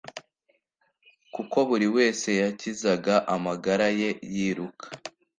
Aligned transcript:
kuko 1.33 1.57
buri 1.69 1.87
wese 1.95 2.29
yakizaga 2.43 3.15
amagara 3.35 3.87
ye 3.99 4.09
yiruka 4.35 4.85